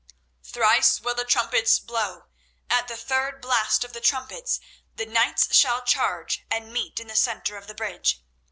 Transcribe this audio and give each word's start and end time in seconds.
"Thrice 0.41 0.99
will 0.99 1.13
the 1.13 1.23
trumpets 1.25 1.77
blow. 1.77 2.23
At 2.71 2.87
the 2.87 2.97
third 2.97 3.39
blast 3.39 3.83
of 3.83 3.93
the 3.93 4.01
trumpets 4.01 4.59
the 4.95 5.05
knights 5.05 5.53
shall 5.55 5.83
charge 5.83 6.43
and 6.49 6.73
meet 6.73 6.99
in 6.99 7.05
the 7.05 7.15
centre 7.15 7.55
of 7.55 7.67
the 7.67 7.75
bridge. 7.75 8.19